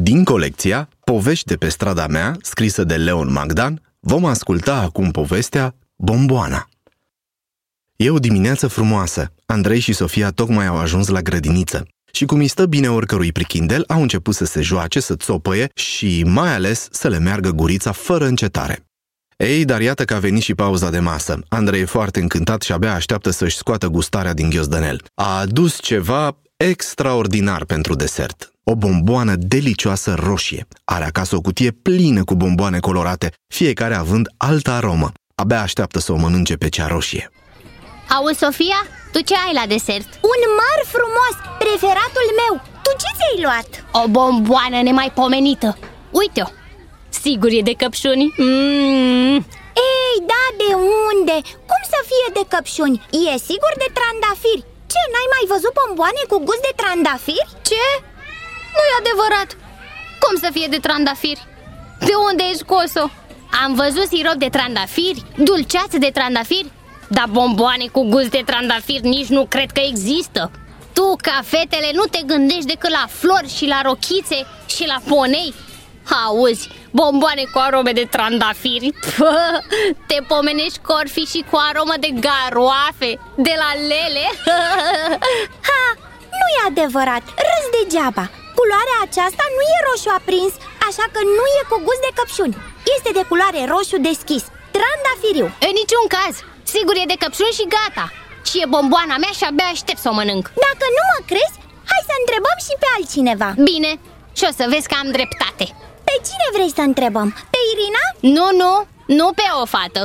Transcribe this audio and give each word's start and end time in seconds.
Din 0.00 0.24
colecția 0.24 0.88
Povești 1.04 1.46
de 1.46 1.56
pe 1.56 1.68
strada 1.68 2.06
mea, 2.06 2.36
scrisă 2.42 2.84
de 2.84 2.94
Leon 2.94 3.32
Magdan, 3.32 3.94
vom 4.00 4.24
asculta 4.24 4.76
acum 4.76 5.10
povestea 5.10 5.74
Bomboana. 5.96 6.68
E 7.96 8.10
o 8.10 8.18
dimineață 8.18 8.66
frumoasă. 8.66 9.32
Andrei 9.46 9.78
și 9.78 9.92
Sofia 9.92 10.30
tocmai 10.30 10.66
au 10.66 10.76
ajuns 10.76 11.08
la 11.08 11.20
grădiniță. 11.20 11.86
Și 12.12 12.24
cum 12.24 12.38
îi 12.38 12.48
stă 12.48 12.66
bine 12.66 12.90
oricărui 12.90 13.32
prichindel, 13.32 13.84
au 13.86 14.02
început 14.02 14.34
să 14.34 14.44
se 14.44 14.60
joace, 14.60 15.00
să 15.00 15.16
țopăie 15.16 15.68
și 15.74 16.24
mai 16.26 16.54
ales 16.54 16.88
să 16.90 17.08
le 17.08 17.18
meargă 17.18 17.50
gurița 17.50 17.92
fără 17.92 18.26
încetare. 18.26 18.84
Ei, 19.36 19.64
dar 19.64 19.80
iată 19.80 20.04
că 20.04 20.14
a 20.14 20.18
venit 20.18 20.42
și 20.42 20.54
pauza 20.54 20.90
de 20.90 20.98
masă. 20.98 21.38
Andrei 21.48 21.80
e 21.80 21.84
foarte 21.84 22.20
încântat 22.20 22.62
și 22.62 22.72
abia 22.72 22.94
așteaptă 22.94 23.30
să-și 23.30 23.56
scoată 23.56 23.86
gustarea 23.88 24.34
din 24.34 24.50
ghiozdănel. 24.50 25.04
A 25.14 25.38
adus 25.38 25.80
ceva 25.80 26.36
extraordinar 26.68 27.64
pentru 27.64 27.94
desert. 27.94 28.52
O 28.64 28.74
bomboană 28.74 29.34
delicioasă 29.36 30.14
roșie. 30.18 30.66
Are 30.84 31.04
acasă 31.04 31.36
o 31.36 31.40
cutie 31.40 31.70
plină 31.70 32.24
cu 32.24 32.34
bomboane 32.34 32.78
colorate, 32.78 33.32
fiecare 33.54 33.94
având 33.94 34.26
altă 34.36 34.70
aromă. 34.70 35.12
Abia 35.34 35.60
așteaptă 35.60 35.98
să 35.98 36.12
o 36.12 36.16
mănânce 36.16 36.54
pe 36.56 36.68
cea 36.68 36.86
roșie. 36.86 37.30
Auzi, 38.16 38.38
Sofia, 38.38 38.80
tu 39.12 39.20
ce 39.20 39.34
ai 39.46 39.54
la 39.60 39.66
desert? 39.66 40.08
Un 40.32 40.40
măr 40.58 40.80
frumos, 40.94 41.34
preferatul 41.62 42.28
meu 42.40 42.54
Tu 42.84 42.90
ce 43.02 43.10
ți-ai 43.16 43.42
luat? 43.44 43.70
O 44.00 44.08
bomboană 44.08 44.82
nemaipomenită 44.82 45.78
Uite-o, 46.10 46.48
sigur 47.24 47.50
e 47.58 47.60
de 47.70 47.74
căpșuni 47.82 48.34
mm. 48.36 49.34
Ei, 49.90 50.16
da, 50.32 50.44
de 50.62 50.70
unde? 51.10 51.36
Cum 51.70 51.82
să 51.92 52.00
fie 52.10 52.28
de 52.38 52.44
căpșuni? 52.52 53.02
E 53.32 53.38
sigur 53.48 53.72
de 53.82 53.88
trandafiri 53.96 54.73
Ce, 54.94 55.02
n-ai 55.12 55.28
mai 55.34 55.44
văzut 55.52 55.72
bomboane 55.80 56.22
cu 56.30 56.38
gust 56.48 56.62
de 56.68 56.74
trandafiri? 56.80 57.52
Ce? 57.68 57.84
nu 58.74 58.82
e 58.90 59.00
adevărat 59.02 59.50
Cum 60.22 60.34
să 60.42 60.48
fie 60.56 60.68
de 60.74 60.84
trandafiri? 60.86 61.46
De 62.08 62.14
unde 62.28 62.42
ai 62.42 62.60
scos-o? 62.62 63.06
Am 63.62 63.70
văzut 63.82 64.06
sirop 64.12 64.38
de 64.44 64.48
trandafiri, 64.56 65.24
dulceață 65.48 65.96
de 65.98 66.10
trandafiri 66.16 66.72
Dar 67.08 67.28
bomboane 67.30 67.86
cu 67.86 68.02
gust 68.12 68.30
de 68.30 68.42
trandafiri 68.46 69.08
nici 69.16 69.34
nu 69.36 69.46
cred 69.54 69.70
că 69.70 69.82
există 69.90 70.50
Tu, 70.92 71.16
ca 71.26 71.40
fetele, 71.44 71.90
nu 71.92 72.04
te 72.04 72.20
gândești 72.26 72.70
decât 72.72 72.90
la 72.90 73.06
flori 73.08 73.54
și 73.56 73.66
la 73.66 73.80
rochițe 73.84 74.38
și 74.74 74.84
la 74.86 74.98
ponei 75.08 75.54
Auzi, 76.26 76.68
bomboane 76.98 77.44
cu 77.52 77.58
arome 77.66 77.92
de 78.00 78.06
trandafiri. 78.14 78.90
Pă, 79.18 79.34
Te 80.08 80.18
pomenești 80.30 80.78
corfi 80.88 81.24
și 81.32 81.40
cu 81.50 81.56
aromă 81.68 81.96
de 82.04 82.10
garoafe 82.24 83.10
De 83.46 83.54
la 83.62 83.70
lele. 83.90 84.24
Ha, 85.68 85.84
nu 86.40 86.46
e 86.56 86.58
adevărat, 86.70 87.24
râs 87.46 87.64
degeaba. 87.76 88.24
Culoarea 88.58 88.98
aceasta 89.06 89.44
nu 89.56 89.62
e 89.74 89.78
roșu 89.88 90.10
aprins, 90.18 90.52
așa 90.88 91.04
că 91.14 91.20
nu 91.38 91.44
e 91.58 91.60
cu 91.70 91.76
gust 91.86 92.02
de 92.06 92.12
căpșuni. 92.18 92.56
Este 92.96 93.10
de 93.18 93.24
culoare 93.30 93.60
roșu 93.72 93.96
deschis, 94.08 94.44
trandafiriu. 94.76 95.46
În 95.66 95.72
niciun 95.80 96.06
caz, 96.16 96.34
sigur 96.74 96.94
e 96.98 97.12
de 97.12 97.20
căpșuni 97.22 97.58
și 97.58 97.70
gata. 97.76 98.06
Și 98.48 98.56
e 98.62 98.72
bomboana 98.74 99.16
mea 99.22 99.32
și 99.38 99.44
abia 99.46 99.68
aștept 99.72 100.00
să 100.02 100.08
o 100.10 100.16
mănânc. 100.18 100.44
Dacă 100.66 100.84
nu 100.96 101.02
mă 101.10 101.18
crezi, 101.30 101.56
hai 101.90 102.02
să 102.08 102.14
întrebăm 102.22 102.58
și 102.66 102.74
pe 102.80 102.88
altcineva. 102.96 103.50
Bine, 103.70 103.90
și 104.38 104.44
o 104.48 104.52
să 104.58 104.64
vezi 104.72 104.88
că 104.90 104.96
am 105.02 105.08
dreptate. 105.16 105.64
Pe 105.64 105.72
cine 105.74 105.84
vrei 106.56 106.72
să 106.78 106.82
întrebăm? 106.90 107.28
Pe 107.52 107.58
Irina? 107.72 108.04
Nu, 108.36 108.46
nu, 108.60 108.72
nu 109.18 109.26
pe 109.38 109.46
o 109.62 109.64
fată 109.74 110.02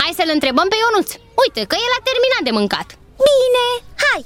Hai 0.00 0.12
să-l 0.18 0.30
întrebăm 0.36 0.66
pe 0.70 0.76
Ionuț 0.82 1.08
Uite 1.42 1.60
că 1.70 1.74
el 1.86 1.92
a 1.98 2.06
terminat 2.08 2.42
de 2.48 2.56
mâncat 2.58 2.88
Bine, 3.28 3.66
hai 4.04 4.22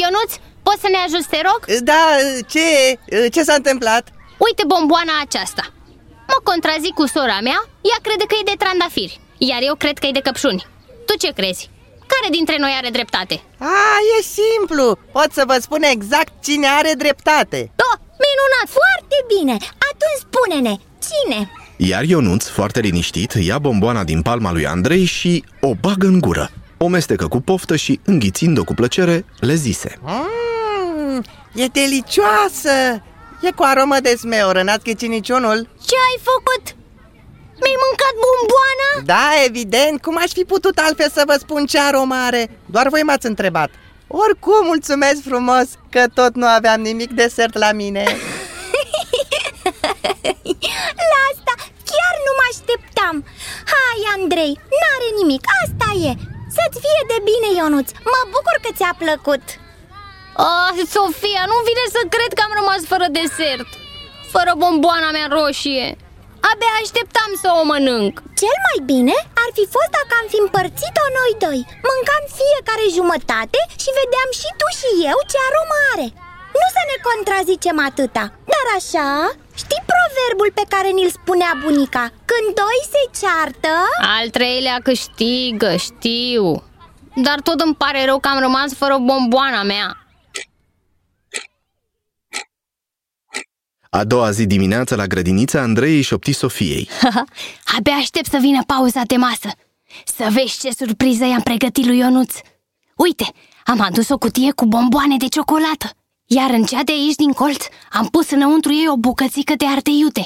Ionuț, 0.00 0.30
poți 0.66 0.82
să 0.84 0.88
ne 0.90 1.00
ajuți, 1.06 1.28
te 1.32 1.40
rog? 1.48 1.60
Da, 1.90 2.02
ce? 2.52 2.66
Ce 3.34 3.42
s-a 3.46 3.56
întâmplat? 3.62 4.04
Uite 4.46 4.62
bomboana 4.72 5.14
aceasta 5.26 5.64
Mă 6.30 6.38
contrazic 6.50 6.94
cu 7.00 7.06
sora 7.14 7.38
mea, 7.48 7.58
ea 7.90 7.98
crede 8.06 8.24
că 8.28 8.34
e 8.38 8.50
de 8.50 8.60
trandafiri 8.62 9.20
Iar 9.50 9.62
eu 9.68 9.74
cred 9.82 9.96
că 9.98 10.06
e 10.06 10.18
de 10.18 10.26
căpșuni 10.28 10.66
Tu 11.06 11.12
ce 11.22 11.30
crezi? 11.38 11.70
Care 12.12 12.28
dintre 12.36 12.56
noi 12.64 12.72
are 12.80 12.90
dreptate? 12.96 13.36
A, 13.58 13.96
e 14.18 14.22
simplu! 14.38 14.86
Pot 15.16 15.30
să 15.38 15.42
vă 15.50 15.56
spun 15.60 15.82
exact 15.82 16.32
cine 16.46 16.66
are 16.80 16.92
dreptate 17.04 17.60
Oh, 17.86 17.96
minunat! 18.24 18.66
Foarte 18.78 19.16
bine! 19.34 19.56
Atunci 19.98 20.20
spune-ne, 20.20 20.76
cine? 21.08 21.50
Iar 21.76 22.04
Ionuț, 22.04 22.46
foarte 22.46 22.80
liniștit, 22.80 23.32
ia 23.32 23.58
bomboana 23.58 24.04
din 24.04 24.22
palma 24.22 24.52
lui 24.52 24.66
Andrei 24.66 25.04
și 25.04 25.44
o 25.60 25.74
bagă 25.74 26.06
în 26.06 26.20
gură. 26.20 26.50
O 26.76 26.88
mestecă 26.88 27.26
cu 27.28 27.40
poftă 27.40 27.76
și, 27.76 28.00
înghițind-o 28.04 28.64
cu 28.64 28.74
plăcere, 28.74 29.24
le 29.40 29.54
zise 29.54 29.98
mm, 30.00 31.24
E 31.54 31.66
delicioasă! 31.66 33.02
E 33.42 33.50
cu 33.50 33.62
aromă 33.62 33.96
de 34.02 34.14
smeoră, 34.18 34.62
n-ați 34.62 34.84
ghicit 34.84 35.08
niciunul? 35.08 35.68
Ce 35.86 35.94
ai 36.08 36.18
făcut? 36.22 36.76
Mi-ai 37.60 37.78
mâncat 37.84 38.14
bomboana? 38.24 38.90
Da, 39.04 39.44
evident, 39.46 40.02
cum 40.02 40.16
aș 40.16 40.30
fi 40.30 40.44
putut 40.44 40.78
altfel 40.78 41.10
să 41.10 41.22
vă 41.26 41.36
spun 41.38 41.66
ce 41.66 41.78
aromă 41.80 42.14
are? 42.26 42.50
Doar 42.66 42.88
voi 42.88 43.00
m-ați 43.02 43.26
întrebat 43.26 43.70
Oricum, 44.06 44.64
mulțumesc 44.64 45.22
frumos 45.22 45.66
că 45.90 46.04
tot 46.14 46.34
nu 46.34 46.46
aveam 46.46 46.80
nimic 46.80 47.10
desert 47.10 47.58
la 47.58 47.72
mine 47.72 48.04
La 51.12 51.20
asta 51.30 51.52
chiar 51.90 52.14
nu 52.26 52.32
mă 52.38 52.44
așteptam 52.50 53.24
Hai, 54.38 54.46
Andrei, 54.46 54.78
n-are 54.80 55.08
nimic, 55.20 55.42
asta 55.62 55.88
e. 56.10 56.12
Să-ți 56.56 56.80
fie 56.84 57.02
de 57.12 57.18
bine, 57.28 57.48
Ionuț, 57.58 57.88
mă 58.12 58.20
bucur 58.34 58.56
că 58.64 58.70
ți-a 58.76 58.92
plăcut. 59.02 59.44
Oh, 60.46 60.70
Sofia, 60.94 61.42
nu 61.52 61.58
vine 61.68 61.84
să 61.94 62.00
cred 62.14 62.30
că 62.34 62.42
am 62.44 62.52
rămas 62.60 62.80
fără 62.92 63.06
desert. 63.20 63.68
Fără 64.34 64.52
bomboana 64.62 65.10
mea 65.16 65.28
roșie. 65.36 65.88
Abia 66.50 66.74
așteptam 66.80 67.30
să 67.42 67.48
o 67.60 67.62
mănânc. 67.70 68.14
Cel 68.40 68.56
mai 68.66 68.78
bine 68.90 69.16
ar 69.42 69.50
fi 69.56 69.64
fost 69.74 69.90
dacă 69.98 70.12
am 70.20 70.26
fi 70.32 70.38
împărțit-o 70.44 71.06
noi 71.18 71.32
doi. 71.44 71.60
Mâncam 71.88 72.22
fiecare 72.40 72.86
jumătate 72.98 73.60
și 73.82 73.90
vedeam 73.98 74.30
și 74.40 74.48
tu 74.60 74.66
și 74.78 74.90
eu 75.10 75.18
ce 75.30 75.38
aromă 75.46 75.78
are. 75.92 76.08
Nu 76.58 76.66
să 76.76 76.82
ne 76.90 76.96
contrazicem 77.08 77.78
atâta 77.88 78.24
Dar 78.52 78.66
așa, 78.78 79.08
știi 79.28 79.47
proverbul 80.08 80.50
pe 80.54 80.64
care 80.68 80.90
ni-l 80.90 81.10
spunea 81.10 81.58
bunica. 81.64 82.12
Când 82.30 82.54
doi 82.54 82.78
se 82.92 83.20
ceartă 83.20 83.74
Al 84.00 84.28
treilea 84.28 84.80
câștigă, 84.82 85.76
știu. 85.76 86.62
Dar 87.14 87.40
tot 87.40 87.60
îmi 87.60 87.74
pare 87.74 88.04
rău 88.04 88.18
că 88.18 88.28
am 88.28 88.40
rămas 88.40 88.74
fără 88.74 88.96
bomboana 88.98 89.62
mea. 89.62 89.96
A 93.90 94.04
doua 94.04 94.30
zi 94.30 94.46
dimineața 94.46 94.96
la 94.96 95.06
grădiniță, 95.06 95.58
Andrei 95.58 95.94
îi 95.94 96.02
șopti 96.02 96.32
Sofiei. 96.32 96.88
Abia 97.76 97.92
aștept 97.92 98.26
să 98.26 98.38
vină 98.40 98.62
pauza 98.66 99.02
de 99.06 99.16
masă. 99.16 99.50
Să 100.04 100.26
vezi 100.30 100.58
ce 100.58 100.70
surpriză 100.70 101.24
i-am 101.24 101.40
pregătit 101.40 101.86
lui 101.86 101.98
Ionuț. 101.98 102.34
Uite, 102.96 103.24
am 103.64 103.80
adus 103.80 104.08
o 104.08 104.18
cutie 104.18 104.52
cu 104.52 104.66
bomboane 104.66 105.16
de 105.16 105.26
ciocolată 105.26 105.97
Iar 106.30 106.50
în 106.50 106.64
cea 106.64 106.82
de 106.82 106.92
aici 106.92 107.14
din 107.14 107.32
colț 107.32 107.64
am 107.90 108.06
pus 108.08 108.30
înăuntru 108.30 108.72
ei 108.72 108.88
o 108.88 108.96
bucățică 108.96 109.54
de 109.56 109.66
arte 109.66 109.90
iute. 109.90 110.24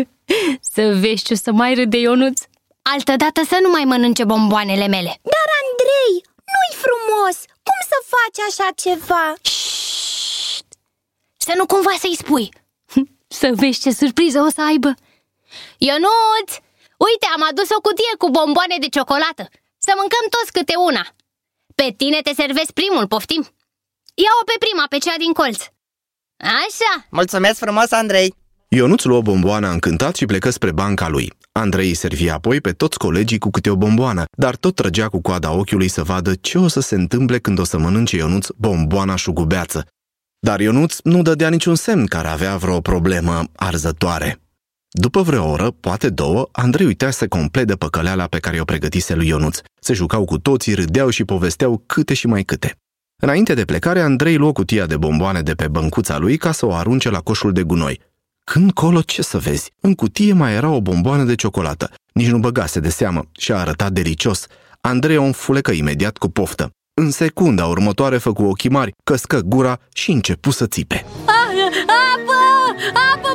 Să 0.74 0.82
vezi 1.00 1.24
ce 1.24 1.32
o 1.32 1.36
să 1.36 1.52
mai 1.52 1.74
râde 1.74 1.96
Ionuț. 1.96 2.40
Altădată 2.82 3.40
să 3.48 3.58
nu 3.62 3.70
mai 3.70 3.84
mănânce 3.84 4.24
bomboanele 4.24 4.86
mele. 4.86 5.12
Dar 5.34 5.48
Andrei, 5.60 6.14
nu-i 6.52 6.74
frumos! 6.84 7.36
Cum 7.68 7.80
să 7.90 7.98
faci 8.14 8.38
așa 8.48 8.68
ceva? 8.84 9.34
Șșt! 9.42 10.66
Să 11.36 11.52
nu 11.56 11.66
cumva 11.66 11.94
să-i 11.98 12.16
spui. 12.16 12.48
Să 13.40 13.50
vezi 13.54 13.80
ce 13.80 13.90
surpriză 13.90 14.40
o 14.40 14.50
să 14.50 14.62
aibă. 14.62 14.94
Ionuț, 15.78 16.50
uite, 17.06 17.26
am 17.34 17.42
adus 17.50 17.68
o 17.76 17.80
cutie 17.80 18.14
cu 18.18 18.30
bomboane 18.30 18.76
de 18.80 18.88
ciocolată. 18.88 19.44
Să 19.78 19.92
mâncăm 20.00 20.24
toți 20.34 20.52
câte 20.52 20.74
una. 20.76 21.04
Pe 21.74 21.94
tine 21.96 22.20
te 22.20 22.32
servesc 22.34 22.70
primul, 22.70 23.06
poftim 23.06 23.42
Ia-o 24.16 24.44
pe 24.44 24.56
prima, 24.64 24.84
pe 24.88 24.98
cea 24.98 25.14
din 25.18 25.32
colț 25.32 25.60
Așa 26.36 27.06
Mulțumesc 27.10 27.58
frumos, 27.58 27.90
Andrei 27.90 28.34
Ionuț 28.68 29.02
luă 29.02 29.22
bomboana 29.22 29.70
încântat 29.70 30.16
și 30.16 30.26
plecă 30.26 30.50
spre 30.50 30.72
banca 30.72 31.08
lui. 31.08 31.32
Andrei 31.52 31.88
îi 31.88 31.94
servi 31.94 32.28
apoi 32.28 32.60
pe 32.60 32.72
toți 32.72 32.98
colegii 32.98 33.38
cu 33.38 33.50
câte 33.50 33.70
o 33.70 33.76
bomboană, 33.76 34.24
dar 34.36 34.56
tot 34.56 34.74
trăgea 34.74 35.08
cu 35.08 35.20
coada 35.20 35.52
ochiului 35.52 35.88
să 35.88 36.02
vadă 36.02 36.34
ce 36.34 36.58
o 36.58 36.68
să 36.68 36.80
se 36.80 36.94
întâmple 36.94 37.38
când 37.38 37.58
o 37.58 37.64
să 37.64 37.78
mănânce 37.78 38.16
Ionuț 38.16 38.46
bomboana 38.56 39.16
șugubeață. 39.16 39.86
Dar 40.38 40.60
Ionuț 40.60 40.98
nu 41.02 41.22
dădea 41.22 41.48
niciun 41.48 41.74
semn 41.74 42.06
care 42.06 42.28
avea 42.28 42.56
vreo 42.56 42.80
problemă 42.80 43.44
arzătoare. 43.56 44.40
După 44.90 45.22
vreo 45.22 45.50
oră, 45.50 45.70
poate 45.70 46.08
două, 46.08 46.48
Andrei 46.52 46.86
uitase 46.86 47.26
complet 47.26 47.66
de 47.66 47.74
păcăleala 47.74 48.26
pe 48.26 48.38
care 48.38 48.60
o 48.60 48.64
pregătise 48.64 49.14
lui 49.14 49.26
Ionuț. 49.26 49.58
Se 49.80 49.92
jucau 49.92 50.24
cu 50.24 50.38
toții, 50.38 50.74
râdeau 50.74 51.10
și 51.10 51.24
povesteau 51.24 51.82
câte 51.86 52.14
și 52.14 52.26
mai 52.26 52.42
câte. 52.42 52.78
Înainte 53.24 53.54
de 53.54 53.64
plecare, 53.64 54.00
Andrei 54.00 54.36
luă 54.36 54.52
cutia 54.52 54.86
de 54.86 54.96
bomboane 54.96 55.40
de 55.40 55.52
pe 55.54 55.68
băncuța 55.68 56.18
lui 56.18 56.36
ca 56.36 56.52
să 56.52 56.66
o 56.66 56.74
arunce 56.74 57.10
la 57.10 57.18
coșul 57.18 57.52
de 57.52 57.62
gunoi. 57.62 58.00
Când 58.44 58.72
colo, 58.72 59.00
ce 59.00 59.22
să 59.22 59.38
vezi? 59.38 59.72
În 59.80 59.94
cutie 59.94 60.32
mai 60.32 60.52
era 60.54 60.68
o 60.68 60.80
bomboană 60.80 61.22
de 61.22 61.34
ciocolată. 61.34 61.90
Nici 62.12 62.28
nu 62.28 62.38
băgase 62.38 62.80
de 62.80 62.88
seamă 62.88 63.24
și 63.38 63.52
a 63.52 63.56
arătat 63.56 63.92
delicios. 63.92 64.46
Andrei 64.80 65.16
o 65.16 65.22
înfulecă 65.22 65.70
imediat 65.70 66.16
cu 66.16 66.28
poftă. 66.28 66.70
În 66.94 67.10
secunda 67.10 67.66
următoare 67.66 68.18
făcu 68.18 68.42
ochii 68.42 68.70
mari, 68.70 68.92
căscă 69.04 69.40
gura 69.40 69.78
și 69.94 70.10
începu 70.10 70.50
să 70.50 70.66
țipe. 70.66 71.04
Apă! 71.24 72.34
Apă! 73.12 73.34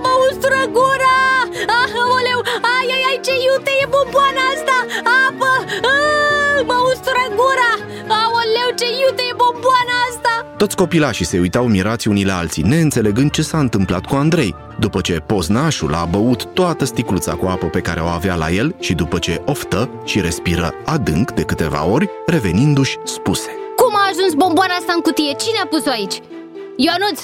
Toți 10.60 10.76
copilașii 10.76 11.26
se 11.26 11.40
uitau 11.40 11.68
mirați 11.68 12.08
unii 12.08 12.26
la 12.26 12.38
alții, 12.38 12.64
neînțelegând 12.64 13.32
ce 13.32 13.42
s-a 13.42 13.60
întâmplat 13.60 14.06
cu 14.06 14.16
Andrei, 14.16 14.56
după 14.80 15.02
ce 15.02 15.14
poznașul 15.14 15.94
a 15.94 16.06
băut 16.06 16.46
toată 16.46 16.86
sticluța 16.86 17.34
cu 17.34 17.46
apă 17.46 17.66
pe 17.66 17.80
care 17.80 18.00
o 18.00 18.06
avea 18.06 18.36
la 18.36 18.50
el 18.50 18.76
și 18.80 18.94
după 18.94 19.20
ce 19.20 19.42
oftă 19.46 19.90
și 20.06 20.22
respiră 20.22 20.74
adânc 20.86 21.32
de 21.32 21.44
câteva 21.44 21.86
ori, 21.86 22.10
revenindu-și 22.26 22.98
spuse 23.04 23.50
Cum 23.76 23.96
a 23.96 24.10
ajuns 24.12 24.34
bomboana 24.34 24.74
asta 24.74 24.94
în 24.96 25.02
cutie? 25.02 25.34
Cine 25.44 25.60
a 25.64 25.68
pus-o 25.68 25.90
aici? 25.90 26.22
Ionuț, 26.76 27.20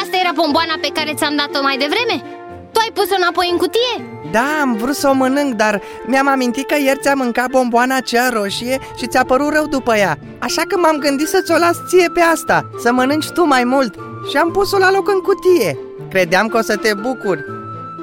asta 0.00 0.16
era 0.22 0.32
bomboana 0.34 0.74
pe 0.80 0.90
care 0.94 1.14
ți-am 1.14 1.36
dat-o 1.36 1.62
mai 1.62 1.76
devreme? 1.76 2.37
Tu 2.78 2.84
ai 2.84 2.92
pus-o 2.94 3.14
înapoi 3.18 3.48
în 3.50 3.56
cutie? 3.56 3.94
Da, 4.32 4.44
am 4.60 4.76
vrut 4.76 4.94
să 4.94 5.08
o 5.08 5.12
mănânc, 5.12 5.54
dar 5.54 5.80
mi-am 6.06 6.28
amintit 6.28 6.66
că 6.66 6.74
ieri 6.78 6.98
ți-a 7.02 7.14
mâncat 7.14 7.50
bomboana 7.50 8.00
cea 8.00 8.28
roșie 8.28 8.78
și 8.98 9.06
ți-a 9.06 9.24
părut 9.24 9.52
rău 9.52 9.66
după 9.66 9.94
ea 9.96 10.18
Așa 10.38 10.62
că 10.68 10.76
m-am 10.78 10.96
gândit 10.96 11.28
să-ți 11.28 11.52
o 11.52 11.56
las 11.58 11.76
ție 11.88 12.08
pe 12.14 12.20
asta, 12.20 12.70
să 12.82 12.92
mănânci 12.92 13.28
tu 13.30 13.44
mai 13.44 13.64
mult 13.64 13.94
Și 14.30 14.36
am 14.36 14.50
pus-o 14.50 14.78
la 14.78 14.90
loc 14.90 15.08
în 15.08 15.20
cutie 15.20 15.78
Credeam 16.10 16.46
că 16.48 16.56
o 16.56 16.60
să 16.60 16.76
te 16.76 16.94
bucuri 16.94 17.44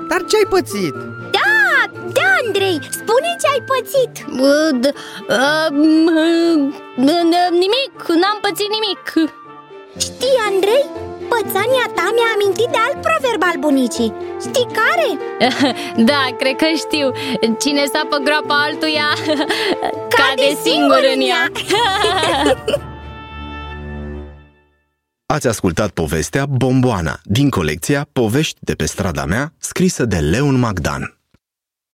Dar 0.10 0.22
ce-ai 0.30 0.45
pățit? 0.50 0.94
Da, 1.31 1.51
da, 2.13 2.27
Andrei, 2.45 2.80
spune 2.92 3.30
ce 3.42 3.48
ai 3.54 3.63
pățit 3.72 4.13
Uh, 4.42 4.80
d- 4.80 4.95
uh, 5.30 5.68
m- 5.72 6.10
uh, 6.16 6.74
Nimic, 7.62 7.94
n-am 8.22 8.38
pățit 8.42 8.69
nimic 8.77 9.30
Știi, 9.98 10.38
Andrei? 10.51 10.86
Pățania 11.33 11.86
ta 11.98 12.06
mi-a 12.16 12.30
amintit 12.36 12.69
de 12.75 12.80
alt 12.86 12.98
proverb 13.06 13.42
al 13.50 13.57
bunicii 13.60 14.13
Știi 14.45 14.68
care? 14.80 15.10
Da, 16.10 16.22
cred 16.38 16.56
că 16.56 16.66
știu 16.75 17.12
Cine 17.60 17.83
sapă 17.94 18.18
groapa 18.24 18.56
altuia 18.68 19.10
Cade 20.16 20.50
singur 20.63 21.01
în 21.16 21.22
ea. 21.31 21.44
Ați 25.36 25.48
ascultat 25.48 25.89
povestea 25.89 26.45
Bomboana 26.45 27.19
din 27.24 27.50
colecția 27.50 28.07
Povești 28.12 28.57
de 28.60 28.74
pe 28.74 28.86
strada 28.86 29.25
mea, 29.25 29.54
scrisă 29.57 30.06
de 30.06 30.18
Leon 30.18 30.60
Magdan. 30.60 31.15